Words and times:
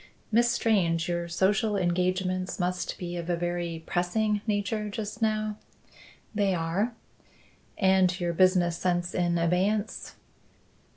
"Miss 0.31 0.49
Strange, 0.49 1.07
your 1.07 1.27
social 1.27 1.77
engagements 1.77 2.59
must 2.59 2.97
be 2.97 3.17
of 3.17 3.29
a 3.29 3.35
very 3.35 3.83
pressing 3.85 4.41
nature 4.47 4.89
just 4.89 5.21
now?" 5.21 5.57
"They 6.33 6.55
are." 6.55 6.95
"And 7.77 8.19
your 8.19 8.33
business 8.33 8.77
sense 8.77 9.13
in 9.13 9.37
abeyance?" 9.37 10.15